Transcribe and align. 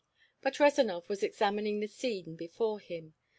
But 0.41 0.55
Rezanov 0.59 1.07
was 1.09 1.21
examining 1.21 1.79
the 1.79 1.87
scene 1.87 2.35
before 2.35 2.79
him. 2.79 3.13